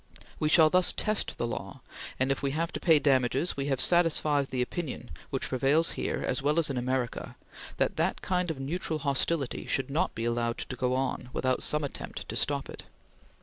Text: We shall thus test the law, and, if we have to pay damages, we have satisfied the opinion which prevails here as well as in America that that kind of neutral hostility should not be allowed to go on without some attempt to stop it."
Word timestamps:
We 0.39 0.49
shall 0.49 0.71
thus 0.71 0.93
test 0.93 1.37
the 1.37 1.45
law, 1.45 1.81
and, 2.19 2.31
if 2.31 2.41
we 2.41 2.49
have 2.57 2.73
to 2.73 2.79
pay 2.79 2.97
damages, 2.97 3.55
we 3.55 3.67
have 3.67 3.79
satisfied 3.79 4.47
the 4.47 4.63
opinion 4.63 5.11
which 5.29 5.49
prevails 5.49 5.91
here 5.91 6.23
as 6.25 6.41
well 6.41 6.57
as 6.57 6.71
in 6.71 6.77
America 6.79 7.35
that 7.77 7.97
that 7.97 8.23
kind 8.23 8.49
of 8.49 8.59
neutral 8.59 8.97
hostility 8.97 9.67
should 9.67 9.91
not 9.91 10.15
be 10.15 10.25
allowed 10.25 10.57
to 10.57 10.75
go 10.75 10.95
on 10.95 11.29
without 11.33 11.61
some 11.61 11.83
attempt 11.83 12.27
to 12.29 12.35
stop 12.35 12.67
it." 12.67 12.81